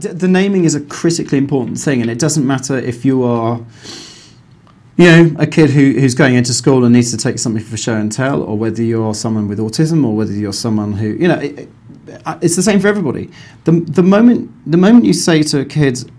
[0.00, 3.60] the naming is a critically important thing, and it doesn't matter if you are,
[4.96, 7.76] you know, a kid who, who's going into school and needs to take something for
[7.76, 11.28] show and tell, or whether you're someone with autism, or whether you're someone who, you
[11.28, 11.68] know, it,
[12.24, 13.30] uh, it's the same for everybody.
[13.64, 16.10] The, the moment the moment you say to a kid,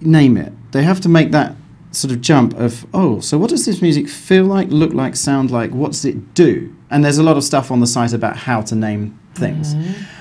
[0.00, 1.56] name it, they have to make that
[1.92, 5.50] sort of jump of, oh, so what does this music feel like, look like, sound
[5.50, 5.70] like?
[5.70, 6.74] What does it do?
[6.90, 9.74] And there's a lot of stuff on the site about how to name things.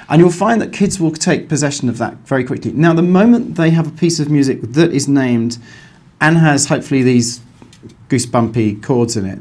[0.09, 2.71] And you'll find that kids will take possession of that very quickly.
[2.71, 5.57] Now, the moment they have a piece of music that is named
[6.19, 7.41] and has hopefully these
[8.09, 9.39] goosebumpy chords in it,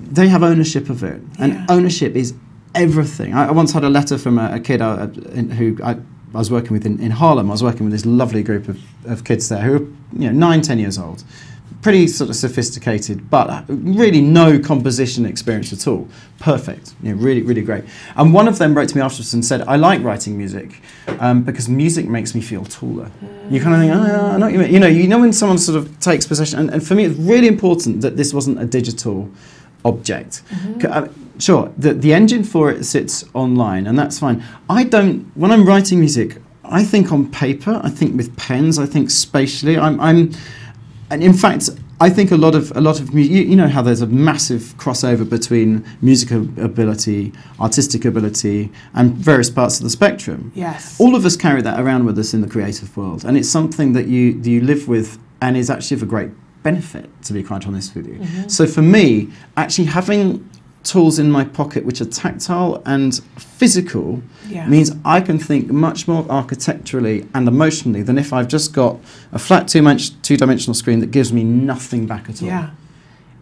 [0.00, 1.20] they have ownership of it.
[1.38, 1.44] Yeah.
[1.44, 2.34] And ownership is
[2.74, 3.34] everything.
[3.34, 6.38] I, I once had a letter from a, a kid uh, in, who I, I
[6.38, 7.50] was working with in, in Harlem.
[7.50, 10.32] I was working with this lovely group of, of kids there who were you know,
[10.32, 11.24] nine, ten years old.
[11.82, 16.08] Pretty sort of sophisticated, but really no composition experience at all.
[16.38, 17.84] Perfect, you know, really, really great.
[18.16, 20.82] And one of them wrote to me afterwards and said, "I like writing music
[21.20, 23.10] um, because music makes me feel taller."
[23.50, 25.58] You kind of think, "Oh, I know you mean." You know, you know when someone
[25.58, 26.58] sort of takes possession.
[26.58, 29.30] And, and for me, it's really important that this wasn't a digital
[29.84, 30.42] object.
[30.80, 31.06] C- uh,
[31.38, 34.42] sure, the, the engine for it sits online, and that's fine.
[34.68, 38.86] I don't, when I'm writing music, I think on paper, I think with pens, I
[38.86, 39.78] think spatially.
[39.78, 40.32] I'm, I'm
[41.10, 43.68] and in fact, I think a lot of a lot of mu- you, you know
[43.68, 49.90] how there's a massive crossover between musical ability, artistic ability, and various parts of the
[49.90, 50.52] spectrum.
[50.54, 51.00] Yes.
[51.00, 53.92] All of us carry that around with us in the creative world, and it's something
[53.94, 56.30] that you that you live with, and is actually of a great
[56.62, 57.08] benefit.
[57.24, 58.48] To be quite honest with you, mm-hmm.
[58.48, 60.48] so for me, actually having
[60.86, 64.68] tools in my pocket which are tactile and physical Yes.
[64.70, 68.96] means I can think much more architecturally and emotionally than if I've just got
[69.32, 69.82] a flat two
[70.22, 72.48] two dimensional screen that gives me nothing back at all.
[72.48, 72.70] Yeah.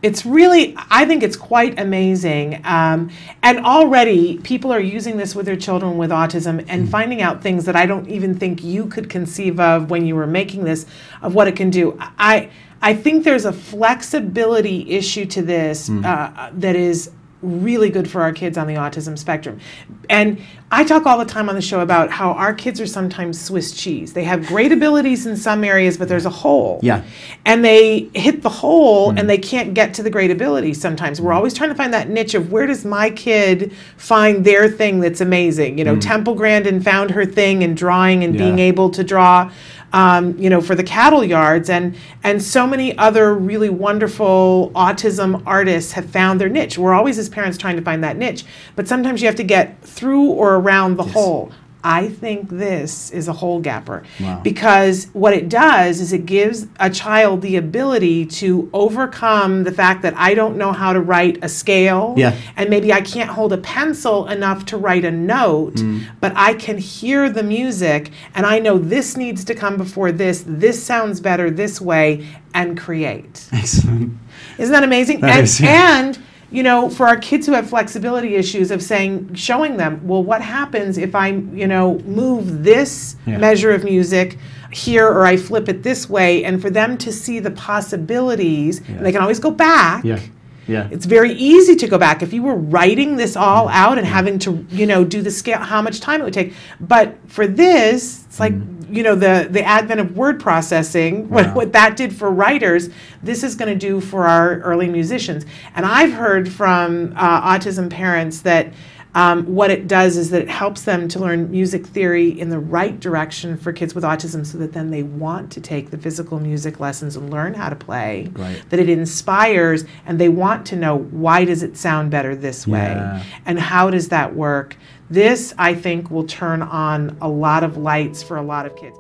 [0.03, 2.61] It's really, I think it's quite amazing.
[2.65, 3.11] Um,
[3.43, 7.65] and already people are using this with their children with autism and finding out things
[7.65, 10.85] that I don't even think you could conceive of when you were making this,
[11.23, 11.99] of what it can do.
[12.19, 12.51] I,
[12.83, 16.05] I think there's a flexibility issue to this Hmm.
[16.05, 17.11] uh, that is
[17.45, 19.61] really good for our kids on the autism spectrum.
[20.09, 20.41] And
[20.71, 23.73] I talk all the time on the show about how our kids are sometimes Swiss
[23.73, 24.13] cheese.
[24.13, 26.81] They have great abilities in some areas, but there's a hole.
[26.83, 27.05] Yeah.
[27.45, 29.19] And they hit the hole mm-hmm.
[29.19, 31.21] and they can't get to the great ability sometimes.
[31.21, 35.01] We're always trying to find that niche of where does my kid find their thing
[35.01, 35.79] that's amazing?
[35.79, 36.01] You know, mm.
[36.01, 39.51] Temple Grandin found her thing in drawing and being able to draw
[39.95, 45.41] um, you know, for the cattle yards, and and so many other really wonderful autism
[45.47, 46.77] artists have found their niche.
[46.77, 48.45] We're always as parents trying to find that niche,
[48.75, 51.53] but sometimes you have to get through or around the hole.
[51.85, 54.41] I think this is a hole gapper Wow.
[54.43, 60.01] because what it does is it gives a child the ability to overcome the fact
[60.03, 62.35] that I don't know how to write a scale Yeah.
[62.57, 66.05] and maybe I can't hold a pencil enough to write a note, mm.
[66.21, 70.43] but I can hear the music and I know this needs to come before this,
[70.47, 73.47] this sounds better this way, and create.
[73.53, 74.17] Excellent.
[74.59, 75.21] Isn't that amazing?
[75.21, 75.99] That and, is, yeah.
[76.01, 76.19] and
[76.55, 80.41] you know, for our kids who have flexibility issues, of saying, showing them, well, what
[80.41, 83.39] happens if I, you know, move this Yeah.
[83.39, 84.39] measure of music
[84.71, 88.97] here or I flip it this way, and for them to see the possibilities, Yeah.
[88.99, 90.05] and they can always go back.
[90.05, 90.19] Yeah.
[90.67, 90.89] Yeah.
[90.91, 92.23] It's very easy to go back.
[92.23, 95.59] If you were writing this all out and having to, you know, do the scale,
[95.59, 96.55] how much time it would take.
[96.81, 98.55] But for this, it's like,
[98.89, 102.91] you know, the the advent of word processing, what, what that did for writers,
[103.23, 105.45] this is going to do for our early musicians.
[105.75, 108.73] And I've heard from uh, autism parents that
[109.15, 112.59] um, what it does is that it helps them to learn music theory in the
[112.59, 116.41] right direction for kids with autism so that then they want to take the physical
[116.41, 118.31] music lessons and learn how to play.
[118.35, 118.63] Right.
[118.71, 123.23] that it inspires and they want to know why does it sound better this way
[123.47, 124.77] and how does that work?
[125.11, 128.97] This i think will turn on a lot of lights for a lot of kids